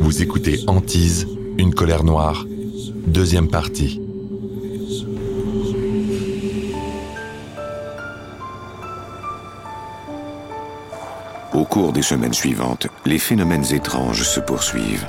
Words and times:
Vous 0.00 0.22
écoutez 0.22 0.60
Antise, 0.66 1.26
une 1.56 1.72
colère 1.72 2.04
noire, 2.04 2.44
deuxième 3.06 3.48
partie. 3.48 4.02
Au 11.54 11.64
cours 11.64 11.94
des 11.94 12.02
semaines 12.02 12.34
suivantes, 12.34 12.88
les 13.06 13.18
phénomènes 13.18 13.72
étranges 13.72 14.24
se 14.24 14.40
poursuivent. 14.40 15.08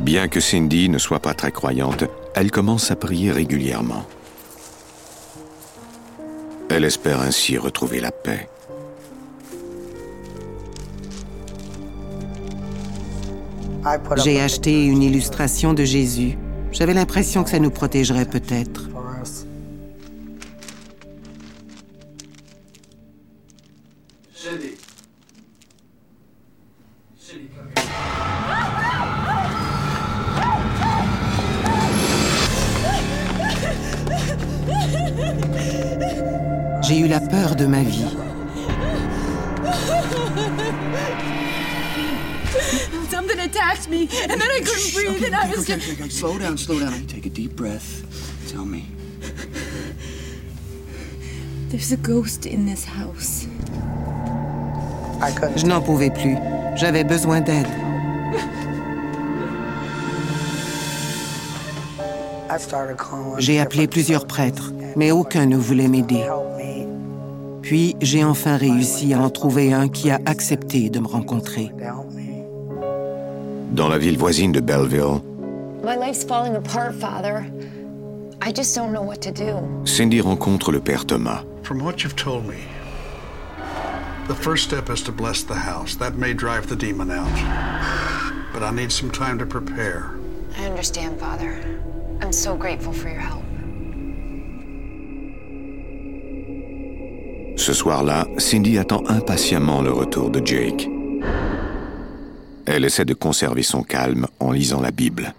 Bien 0.00 0.26
que 0.26 0.40
Cindy 0.40 0.88
ne 0.88 0.98
soit 0.98 1.20
pas 1.20 1.34
très 1.34 1.52
croyante, 1.52 2.04
elle 2.34 2.50
commence 2.50 2.90
à 2.90 2.96
prier 2.96 3.30
régulièrement. 3.30 4.04
Elle 6.76 6.84
espère 6.84 7.20
ainsi 7.20 7.56
retrouver 7.56 8.00
la 8.00 8.10
paix. 8.10 8.48
J'ai 14.16 14.40
acheté 14.40 14.84
une 14.84 15.00
illustration 15.00 15.72
de 15.72 15.84
Jésus. 15.84 16.36
J'avais 16.72 16.94
l'impression 16.94 17.44
que 17.44 17.50
ça 17.50 17.60
nous 17.60 17.70
protégerait 17.70 18.24
peut-être. 18.24 18.88
J'ai 36.94 37.00
eu 37.00 37.08
la 37.08 37.18
peur 37.18 37.56
de 37.56 37.66
ma 37.66 37.82
vie. 37.82 38.04
Something 43.10 43.40
attacked 43.40 43.88
me, 43.90 44.08
and 44.22 44.40
then 44.40 44.48
I 44.48 44.60
couldn't 44.60 44.94
breathe, 44.94 45.24
and 45.24 45.34
I 45.34 45.50
was 45.50 45.68
Okay, 45.68 45.74
okay, 45.74 45.92
okay. 45.94 46.08
Slow 46.08 46.38
down, 46.38 46.56
slow 46.56 46.78
down. 46.78 46.92
Take 47.08 47.26
a 47.26 47.30
deep 47.30 47.56
breath. 47.56 48.04
Tell 48.48 48.64
me. 48.64 48.84
There's 51.70 51.90
a 51.90 51.96
ghost 51.96 52.46
in 52.46 52.64
this 52.64 52.84
house. 52.84 53.48
Je 55.56 55.66
n'en 55.66 55.80
pouvais 55.80 56.10
plus. 56.10 56.36
J'avais 56.76 57.02
besoin 57.02 57.40
d'aide. 57.40 57.66
J'ai 63.38 63.58
appelé 63.58 63.88
plusieurs 63.88 64.28
prêtres, 64.28 64.72
mais 64.94 65.10
aucun 65.10 65.46
ne 65.46 65.56
voulait 65.56 65.88
m'aider. 65.88 66.24
Puis 67.64 67.96
j'ai 68.02 68.22
enfin 68.22 68.58
réussi 68.58 69.14
à 69.14 69.20
en 69.20 69.30
trouver 69.30 69.72
un 69.72 69.88
qui 69.88 70.10
a 70.10 70.20
accepté 70.26 70.90
de 70.90 71.00
me 71.00 71.06
rencontrer. 71.06 71.72
Dans 73.72 73.88
la 73.88 73.96
ville 73.96 74.18
voisine 74.18 74.52
de 74.52 74.60
Belleville, 74.60 75.22
My 75.82 75.96
life's 75.96 76.24
falling 76.24 76.56
apart, 76.56 76.94
Father. 76.94 77.46
I 78.42 78.52
just 78.54 78.76
don't 78.76 78.92
know 78.92 79.02
what 79.02 79.22
to 79.22 79.30
do. 79.30 79.86
Cindy 79.86 80.20
rencontre 80.20 80.72
le 80.72 80.80
père 80.80 81.06
Thomas. 81.06 81.42
From 81.62 81.82
what 81.82 82.02
you've 82.02 82.16
told 82.16 82.46
me, 82.46 82.58
the 84.28 84.34
first 84.34 84.64
step 84.64 84.90
is 84.90 85.02
to 85.02 85.12
bless 85.12 85.42
the 85.42 85.54
house. 85.54 85.96
That 85.96 86.16
may 86.16 86.34
drive 86.34 86.68
the 86.68 86.76
demon 86.76 87.10
out. 87.10 87.32
But 88.52 88.62
I 88.62 88.72
need 88.72 88.92
some 88.92 89.10
time 89.10 89.38
to 89.38 89.46
prepare. 89.46 90.10
I 90.58 90.66
understand, 90.66 91.18
Father. 91.18 91.58
I'm 92.20 92.32
so 92.32 92.56
grateful 92.56 92.92
for 92.92 93.08
your 93.08 93.20
help. 93.20 93.42
Ce 97.64 97.72
soir-là, 97.72 98.26
Cindy 98.36 98.76
attend 98.76 99.02
impatiemment 99.08 99.80
le 99.80 99.90
retour 99.90 100.28
de 100.28 100.46
Jake. 100.46 100.86
Elle 102.66 102.84
essaie 102.84 103.06
de 103.06 103.14
conserver 103.14 103.62
son 103.62 103.82
calme 103.82 104.26
en 104.38 104.52
lisant 104.52 104.82
la 104.82 104.90
Bible. 104.90 105.32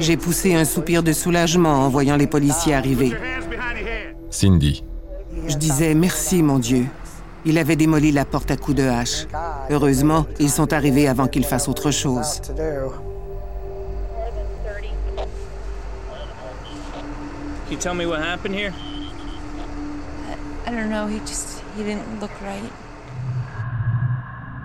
J'ai 0.00 0.16
poussé 0.16 0.54
un 0.54 0.64
soupir 0.64 1.02
de 1.02 1.12
soulagement 1.12 1.84
en 1.84 1.88
voyant 1.88 2.16
les 2.16 2.26
policiers 2.26 2.74
arriver. 2.74 3.12
Cindy, 4.30 4.84
Je 5.46 5.56
disais 5.56 5.94
merci 5.94 6.42
mon 6.42 6.58
Dieu. 6.58 6.86
Il 7.44 7.58
avait 7.58 7.76
démoli 7.76 8.10
la 8.10 8.24
porte 8.24 8.50
à 8.50 8.56
coups 8.56 8.78
de 8.78 8.84
hache. 8.84 9.26
Heureusement, 9.70 10.26
ils 10.40 10.50
sont 10.50 10.72
arrivés 10.72 11.08
avant 11.08 11.26
qu'il 11.26 11.44
fasse 11.44 11.68
autre 11.68 11.90
chose. 11.90 12.40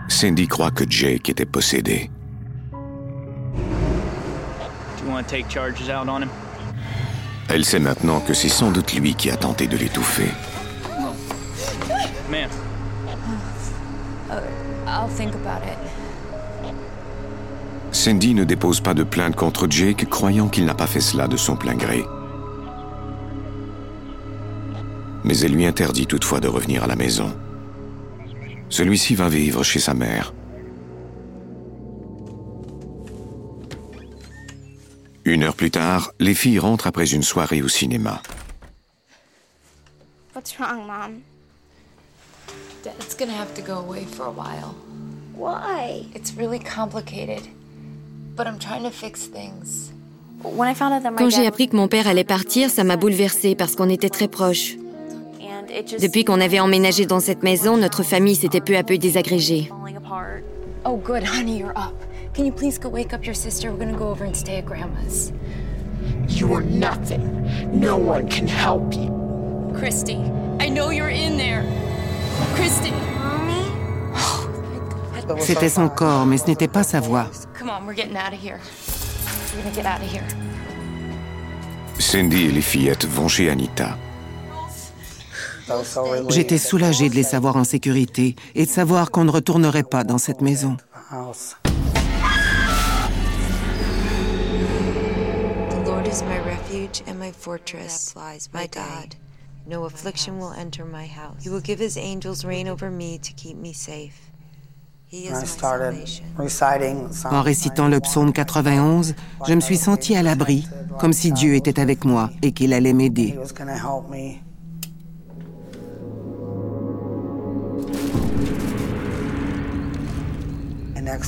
Cindy 0.07 0.47
croit 0.47 0.71
que 0.71 0.85
Jake 0.89 1.29
était 1.29 1.45
possédé. 1.45 2.09
Elle 7.49 7.65
sait 7.65 7.79
maintenant 7.79 8.19
que 8.19 8.33
c'est 8.33 8.49
sans 8.49 8.71
doute 8.71 8.93
lui 8.93 9.15
qui 9.15 9.31
a 9.31 9.35
tenté 9.35 9.67
de 9.67 9.75
l'étouffer. 9.75 10.29
Ma'am, 12.29 12.49
I'll 14.87 15.09
think 15.09 15.33
about 15.33 15.65
it. 15.65 15.77
Cindy 17.91 18.35
ne 18.35 18.43
dépose 18.43 18.81
pas 18.81 18.93
de 18.93 19.03
plainte 19.03 19.35
contre 19.35 19.67
Jake, 19.69 20.07
croyant 20.09 20.47
qu'il 20.47 20.65
n'a 20.65 20.75
pas 20.75 20.87
fait 20.87 20.99
cela 20.99 21.27
de 21.27 21.37
son 21.37 21.55
plein 21.55 21.75
gré. 21.75 22.05
Mais 25.23 25.37
elle 25.39 25.53
lui 25.53 25.65
interdit 25.65 26.05
toutefois 26.05 26.39
de 26.39 26.47
revenir 26.47 26.83
à 26.83 26.87
la 26.87 26.95
maison. 26.95 27.35
Celui-ci 28.69 29.15
va 29.15 29.27
vivre 29.27 29.63
chez 29.63 29.79
sa 29.79 29.95
mère. 29.95 30.33
Une 35.25 35.43
heure 35.43 35.55
plus 35.55 35.71
tard, 35.71 36.11
les 36.19 36.33
filles 36.33 36.59
rentrent 36.59 36.87
après 36.87 37.13
une 37.13 37.23
soirée 37.23 37.61
au 37.61 37.67
cinéma. 37.67 38.21
What's 40.35 40.57
wrong, 40.57 40.87
Mom? 40.87 41.21
Dad's 42.83 43.15
gonna 43.17 43.33
have 43.33 43.53
to 43.55 43.61
go 43.61 43.73
away 43.73 44.05
for 44.05 44.25
a 44.25 44.31
while. 44.31 44.73
Why? 45.35 46.05
It's 46.15 46.33
really 46.37 46.59
complicated, 46.59 47.41
but 48.35 48.47
I'm 48.47 48.57
trying 48.57 48.83
to 48.83 48.91
fix 48.91 49.27
things. 49.27 49.91
When 50.41 50.69
I 50.69 50.73
found 50.73 50.93
out 50.93 51.03
that 51.03 51.11
my 51.11 51.17
Quand 51.17 51.29
j'ai 51.29 51.45
appris 51.45 51.67
que 51.67 51.75
mon 51.75 51.89
père 51.89 52.07
allait 52.07 52.23
partir, 52.23 52.69
ça 52.69 52.85
m'a 52.85 52.95
bouleversée 52.95 53.55
parce 53.55 53.75
qu'on 53.75 53.89
était 53.89 54.09
très 54.09 54.29
proches. 54.29 54.77
Depuis 55.99 56.23
qu'on 56.23 56.39
avait 56.39 56.59
emménagé 56.59 57.05
dans 57.05 57.19
cette 57.19 57.43
maison, 57.43 57.77
notre 57.77 58.03
famille 58.03 58.35
s'était 58.35 58.61
peu 58.61 58.75
à 58.77 58.83
peu 58.83 58.97
désagrégée. 58.97 59.69
Oh, 60.85 60.97
good, 60.97 61.23
honey, 61.23 61.57
you're 61.57 61.77
up. 61.77 61.93
Can 62.33 62.45
you 62.45 62.51
please 62.51 62.77
go 62.77 62.89
wake 62.89 63.13
up 63.13 63.25
your 63.25 63.33
sister? 63.33 63.71
We're 63.71 63.79
gonna 63.79 63.97
go 63.97 64.09
over 64.09 64.23
and 64.23 64.35
stay 64.35 64.57
at 64.57 64.65
Grandma's. 64.65 65.33
You 66.27 66.53
are 66.53 66.61
nothing. 66.61 67.23
No 67.77 67.97
one 67.97 68.27
can 68.29 68.47
help 68.47 68.93
you. 68.93 69.09
Christy, 69.77 70.17
I 70.59 70.69
know 70.69 70.89
you're 70.89 71.09
in 71.09 71.37
there. 71.37 71.63
Christy, 72.55 72.93
C'était 75.39 75.69
son 75.69 75.89
corps, 75.89 76.25
mais 76.25 76.37
ce 76.37 76.47
n'était 76.47 76.67
pas 76.67 76.83
sa 76.83 76.99
voix. 76.99 77.27
come 77.53 77.69
on, 77.69 77.85
we're 77.85 77.93
getting 77.93 78.17
out 78.17 78.33
of 78.33 78.39
here. 78.39 78.59
We're 79.55 79.63
gonna 79.63 79.75
get 79.75 79.85
out 79.85 80.01
of 80.01 80.11
here. 80.11 80.25
Cindy 81.99 82.45
et 82.47 82.51
les 82.51 82.61
fillettes 82.61 83.05
vont 83.05 83.27
chez 83.27 83.49
Anita. 83.49 83.95
J'étais 86.29 86.57
soulagée 86.57 87.09
de 87.09 87.15
les 87.15 87.23
savoir 87.23 87.55
en 87.55 87.63
sécurité 87.63 88.35
et 88.55 88.65
de 88.65 88.69
savoir 88.69 89.11
qu'on 89.11 89.25
ne 89.25 89.31
retournerait 89.31 89.83
pas 89.83 90.03
dans 90.03 90.17
cette 90.17 90.41
maison. 90.41 90.77
No 99.69 99.85
affliction 99.85 100.39
will 100.39 100.53
enter 100.57 100.83
my 100.83 101.05
house. 101.05 101.43
He 101.43 101.49
will 101.49 101.61
give 101.61 101.79
his 101.79 101.95
angels 101.95 102.43
reign 102.43 102.67
over 102.67 102.89
me 102.89 103.19
to 103.19 103.33
keep 103.35 103.55
me 103.55 103.71
safe. 103.71 104.31
He 105.11 105.27
is 105.27 105.31
my 105.31 105.45
salvation. 105.45 106.25
En 107.31 107.41
récitant 107.43 107.87
le 107.87 107.99
psaume 107.99 108.33
91, 108.33 109.13
je 109.47 109.53
me 109.53 109.59
suis 109.59 109.77
sentie 109.77 110.15
à 110.15 110.23
l'abri, 110.23 110.67
comme 110.99 111.13
si 111.13 111.31
Dieu 111.31 111.53
était 111.53 111.79
avec 111.79 112.03
moi 112.03 112.31
et 112.41 112.51
qu'il 112.51 112.73
allait 112.73 112.93
m'aider. 112.93 113.35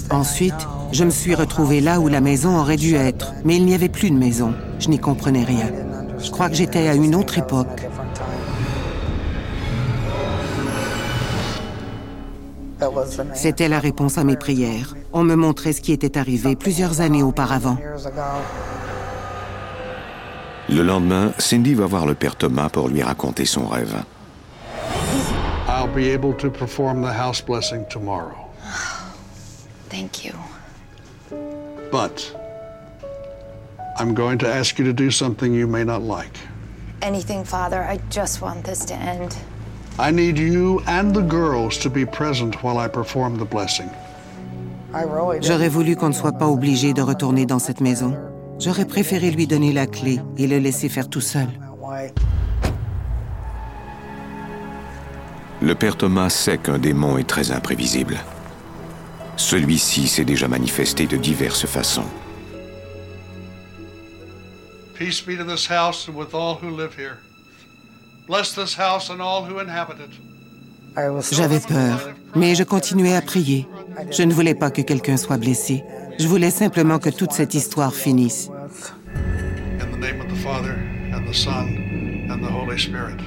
Ensuite, 0.09 0.67
je 0.91 1.03
me 1.03 1.09
suis 1.09 1.35
retrouvée 1.35 1.81
là 1.81 1.99
où 1.99 2.07
la 2.07 2.21
maison 2.21 2.57
aurait 2.59 2.77
dû 2.77 2.95
être, 2.95 3.33
mais 3.45 3.55
il 3.55 3.65
n'y 3.65 3.73
avait 3.73 3.89
plus 3.89 4.11
de 4.11 4.17
maison. 4.17 4.53
Je 4.79 4.89
n'y 4.89 4.99
comprenais 4.99 5.43
rien. 5.43 5.67
Je 6.19 6.29
crois 6.29 6.49
que 6.49 6.55
j'étais 6.55 6.87
à 6.87 6.95
une 6.95 7.15
autre 7.15 7.37
époque. 7.37 7.87
C'était 13.33 13.69
la 13.69 13.79
réponse 13.79 14.17
à 14.17 14.23
mes 14.23 14.35
prières. 14.35 14.95
On 15.13 15.23
me 15.23 15.35
montrait 15.35 15.73
ce 15.73 15.81
qui 15.81 15.91
était 15.91 16.17
arrivé 16.17 16.55
plusieurs 16.55 17.01
années 17.01 17.23
auparavant. 17.23 17.77
Le 20.69 20.83
lendemain, 20.83 21.31
Cindy 21.37 21.73
va 21.73 21.85
voir 21.85 22.05
le 22.05 22.15
père 22.15 22.35
Thomas 22.35 22.69
pour 22.69 22.87
lui 22.87 23.03
raconter 23.03 23.45
son 23.45 23.67
rêve. 23.67 24.03
I'll 25.67 25.87
be 25.87 26.13
able 26.13 26.35
to 26.37 26.49
perform 26.49 27.01
the 27.01 27.11
house 27.11 27.41
blessing 27.41 27.85
tomorrow. 27.89 28.50
Thank 29.91 30.23
you. 30.23 30.33
But 31.91 32.33
I'm 33.97 34.13
going 34.13 34.37
to 34.39 34.47
ask 34.47 34.79
you 34.79 34.85
to 34.85 34.93
do 34.93 35.11
something 35.11 35.53
you 35.53 35.67
may 35.67 35.83
not 35.83 36.01
like. 36.01 36.37
Anything, 37.01 37.43
Father. 37.43 37.83
I 37.83 37.99
just 38.09 38.41
want 38.41 38.63
this 38.63 38.85
to 38.85 38.93
end. 38.93 39.35
I 39.99 40.11
need 40.11 40.37
you 40.37 40.81
and 40.87 41.13
the 41.13 41.21
girls 41.21 41.77
to 41.79 41.89
be 41.89 42.05
present 42.05 42.63
while 42.63 42.77
I 42.77 42.87
perform 42.87 43.37
the 43.37 43.45
blessing. 43.45 43.89
J'aurais 45.41 45.69
voulu 45.69 45.95
qu'on 45.95 46.09
ne 46.09 46.13
soit 46.13 46.37
pas 46.37 46.47
obligé 46.47 46.93
de 46.93 47.01
retourner 47.01 47.45
dans 47.45 47.59
cette 47.59 47.81
maison. 47.81 48.15
J'aurais 48.59 48.85
préféré 48.85 49.31
lui 49.31 49.47
donner 49.47 49.73
la 49.73 49.87
clé 49.87 50.19
et 50.37 50.47
le 50.47 50.57
laisser 50.59 50.87
faire 50.89 51.09
tout 51.09 51.21
seul. 51.21 51.47
Le 55.61 55.75
père 55.75 55.97
Thomas 55.97 56.29
sait 56.29 56.57
qu'un 56.57 56.79
démon 56.79 57.17
est 57.17 57.27
très 57.27 57.51
imprévisible. 57.51 58.19
Celui-ci 59.37 60.07
s'est 60.07 60.25
déjà 60.25 60.47
manifesté 60.47 61.07
de 61.07 61.17
diverses 61.17 61.65
façons. 61.65 62.05
Peace 64.93 65.21
be 65.25 65.35
to 65.35 65.43
this 65.43 65.67
house 65.67 66.07
and 66.07 66.15
with 66.15 66.33
all 66.33 66.57
who 66.61 66.69
live 66.69 66.95
here. 66.95 67.17
Bless 68.27 68.53
this 68.53 68.77
house 68.77 69.09
and 69.09 69.19
all 69.19 69.43
who 69.43 69.59
inhabit 69.59 69.99
it. 69.99 70.11
J'avais 71.31 71.59
peur, 71.59 72.13
mais 72.35 72.53
je 72.53 72.63
continuais 72.63 73.15
à 73.15 73.21
prier. 73.21 73.65
Je 74.11 74.23
ne 74.23 74.33
voulais 74.33 74.55
pas 74.55 74.69
que 74.71 74.81
quelqu'un 74.81 75.17
soit 75.17 75.37
blessé. 75.37 75.83
Je 76.19 76.27
voulais 76.27 76.51
simplement 76.51 76.99
que 76.99 77.09
toute 77.09 77.31
cette 77.31 77.53
histoire 77.53 77.93
finisse. 77.93 78.49
In 79.79 79.91
the 79.91 79.97
name 79.97 80.19
of 80.21 80.27
the 80.27 80.37
Father 80.43 80.75
and 81.13 81.25
the 81.25 81.33
Son 81.33 81.67
and 82.29 82.39
the 82.41 82.51
Holy 82.51 82.77
Spirit. 82.77 83.17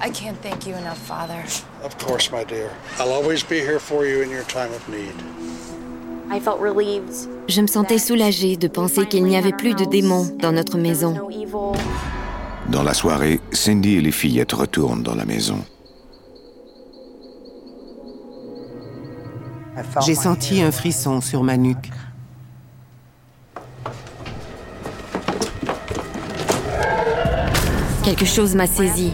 I 0.00 0.10
can't 0.10 0.40
thank 0.42 0.66
you 0.66 0.76
enough, 0.76 0.98
Father. 0.98 1.42
Of 1.82 1.98
course, 1.98 2.30
my 2.30 2.44
dear. 2.44 2.70
I'll 2.98 3.12
always 3.12 3.42
be 3.42 3.60
here 3.60 3.80
for 3.80 4.06
you 4.06 4.22
in 4.22 4.30
your 4.30 4.44
time 4.44 4.72
of 4.72 4.88
need. 4.88 5.14
I 6.30 6.38
felt 6.40 6.60
relieved. 6.60 7.28
Je 7.48 7.60
me 7.60 7.66
sentais 7.66 7.98
soulagée 7.98 8.56
de 8.56 8.68
penser 8.68 9.06
qu'il 9.06 9.24
n'y 9.24 9.36
avait 9.36 9.52
plus 9.52 9.74
de 9.74 9.84
démons 9.84 10.26
dans 10.38 10.52
notre 10.52 10.78
maison. 10.78 11.14
Dans 12.68 12.82
la 12.82 12.94
soirée, 12.94 13.40
Cindy 13.50 13.96
et 13.96 14.00
les 14.00 14.12
fillettes 14.12 14.52
retournent 14.52 15.02
dans 15.02 15.14
la 15.14 15.24
maison. 15.24 15.64
J'ai 20.04 20.14
senti 20.14 20.60
un 20.60 20.70
frisson 20.70 21.20
sur 21.20 21.42
ma 21.42 21.56
nuque. 21.56 21.90
Quelque 28.04 28.24
chose 28.24 28.54
m'a 28.54 28.66
saisie. 28.66 29.12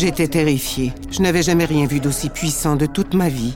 J'étais 0.00 0.28
terrifiée. 0.28 0.94
Je 1.10 1.20
n'avais 1.20 1.42
jamais 1.42 1.66
rien 1.66 1.84
vu 1.84 2.00
d'aussi 2.00 2.30
puissant 2.30 2.74
de 2.74 2.86
toute 2.86 3.12
ma 3.12 3.28
vie. 3.28 3.54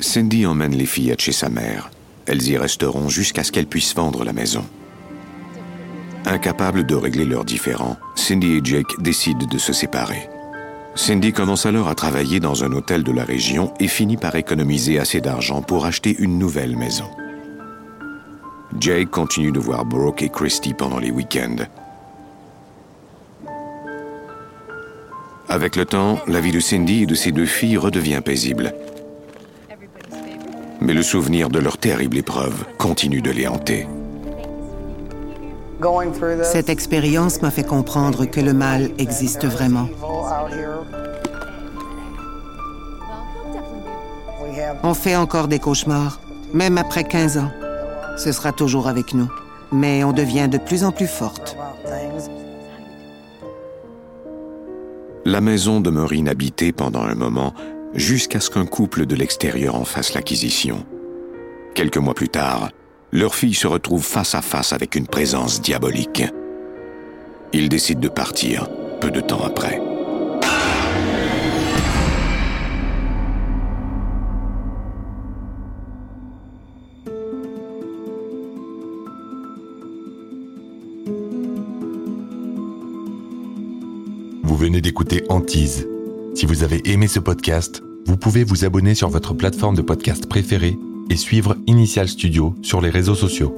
Cindy 0.00 0.44
emmène 0.44 0.74
les 0.74 0.86
fillettes 0.86 1.20
chez 1.20 1.30
sa 1.30 1.48
mère. 1.48 1.92
Elles 2.26 2.48
y 2.48 2.58
resteront 2.58 3.08
jusqu'à 3.08 3.44
ce 3.44 3.52
qu'elles 3.52 3.68
puissent 3.68 3.94
vendre 3.94 4.24
la 4.24 4.32
maison. 4.32 4.64
Incapables 6.26 6.84
de 6.84 6.96
régler 6.96 7.26
leurs 7.26 7.44
différends, 7.44 7.96
Cindy 8.16 8.54
et 8.54 8.60
Jake 8.64 8.90
décident 8.98 9.46
de 9.46 9.58
se 9.58 9.72
séparer. 9.72 10.28
Cindy 10.98 11.32
commence 11.32 11.64
alors 11.64 11.86
à 11.86 11.94
travailler 11.94 12.40
dans 12.40 12.64
un 12.64 12.72
hôtel 12.72 13.04
de 13.04 13.12
la 13.12 13.22
région 13.22 13.72
et 13.78 13.86
finit 13.86 14.16
par 14.16 14.34
économiser 14.34 14.98
assez 14.98 15.20
d'argent 15.20 15.62
pour 15.62 15.86
acheter 15.86 16.16
une 16.18 16.40
nouvelle 16.40 16.76
maison. 16.76 17.04
Jake 18.80 19.08
continue 19.08 19.52
de 19.52 19.60
voir 19.60 19.84
Brooke 19.84 20.22
et 20.22 20.28
Christy 20.28 20.74
pendant 20.74 20.98
les 20.98 21.12
week-ends. 21.12 21.64
Avec 25.48 25.76
le 25.76 25.86
temps, 25.86 26.18
la 26.26 26.40
vie 26.40 26.50
de 26.50 26.58
Cindy 26.58 27.04
et 27.04 27.06
de 27.06 27.14
ses 27.14 27.30
deux 27.30 27.46
filles 27.46 27.76
redevient 27.76 28.20
paisible. 28.22 28.74
Mais 30.80 30.94
le 30.94 31.02
souvenir 31.02 31.48
de 31.48 31.60
leur 31.60 31.78
terrible 31.78 32.18
épreuve 32.18 32.64
continue 32.76 33.22
de 33.22 33.30
les 33.30 33.46
hanter. 33.46 33.86
Cette 36.42 36.68
expérience 36.68 37.40
m'a 37.40 37.52
fait 37.52 37.64
comprendre 37.64 38.24
que 38.24 38.40
le 38.40 38.52
mal 38.52 38.90
existe 38.98 39.46
vraiment. 39.46 39.88
On 44.82 44.94
fait 44.94 45.16
encore 45.16 45.48
des 45.48 45.58
cauchemars, 45.58 46.20
même 46.52 46.78
après 46.78 47.04
15 47.04 47.38
ans. 47.38 47.50
Ce 48.16 48.32
sera 48.32 48.52
toujours 48.52 48.88
avec 48.88 49.14
nous, 49.14 49.30
mais 49.72 50.04
on 50.04 50.12
devient 50.12 50.48
de 50.50 50.58
plus 50.58 50.84
en 50.84 50.92
plus 50.92 51.06
forte. 51.06 51.56
La 55.24 55.40
maison 55.40 55.80
demeure 55.80 56.12
inhabitée 56.12 56.72
pendant 56.72 57.02
un 57.02 57.14
moment 57.14 57.52
jusqu'à 57.94 58.40
ce 58.40 58.50
qu'un 58.50 58.66
couple 58.66 59.06
de 59.06 59.14
l'extérieur 59.14 59.74
en 59.74 59.84
fasse 59.84 60.14
l'acquisition. 60.14 60.84
Quelques 61.74 61.98
mois 61.98 62.14
plus 62.14 62.28
tard, 62.28 62.70
leur 63.12 63.34
fille 63.34 63.54
se 63.54 63.66
retrouve 63.66 64.04
face 64.04 64.34
à 64.34 64.42
face 64.42 64.72
avec 64.72 64.94
une 64.94 65.06
présence 65.06 65.60
diabolique. 65.60 66.24
Ils 67.52 67.68
décident 67.68 68.00
de 68.00 68.08
partir 68.08 68.68
peu 69.00 69.10
de 69.10 69.20
temps 69.20 69.44
après. 69.44 69.87
Venez 84.68 84.82
d'écouter 84.82 85.24
Antise. 85.30 85.88
Si 86.34 86.44
vous 86.44 86.62
avez 86.62 86.90
aimé 86.90 87.08
ce 87.08 87.20
podcast, 87.20 87.82
vous 88.04 88.18
pouvez 88.18 88.44
vous 88.44 88.66
abonner 88.66 88.94
sur 88.94 89.08
votre 89.08 89.32
plateforme 89.32 89.74
de 89.74 89.80
podcast 89.80 90.28
préférée 90.28 90.76
et 91.08 91.16
suivre 91.16 91.56
Initial 91.66 92.06
Studio 92.06 92.54
sur 92.60 92.82
les 92.82 92.90
réseaux 92.90 93.14
sociaux. 93.14 93.54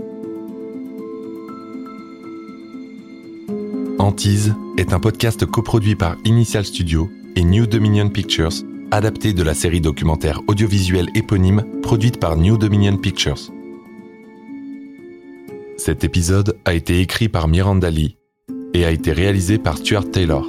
Antise 3.98 4.54
est 4.76 4.92
un 4.92 5.00
podcast 5.00 5.44
coproduit 5.46 5.96
par 5.96 6.14
Initial 6.24 6.64
Studio 6.64 7.10
et 7.34 7.42
New 7.42 7.66
Dominion 7.66 8.08
Pictures, 8.08 8.62
adapté 8.92 9.32
de 9.32 9.42
la 9.42 9.54
série 9.54 9.80
documentaire 9.80 10.40
audiovisuelle 10.46 11.08
éponyme 11.16 11.64
produite 11.82 12.20
par 12.20 12.36
New 12.36 12.56
Dominion 12.56 12.96
Pictures. 12.96 13.50
Cet 15.76 16.04
épisode 16.04 16.56
a 16.64 16.72
été 16.72 17.00
écrit 17.00 17.28
par 17.28 17.48
Miranda 17.48 17.90
Lee 17.90 18.16
et 18.74 18.84
a 18.84 18.92
été 18.92 19.10
réalisé 19.10 19.58
par 19.58 19.76
Stuart 19.78 20.08
Taylor. 20.08 20.48